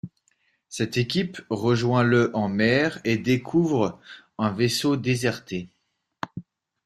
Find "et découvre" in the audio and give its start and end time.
3.03-3.99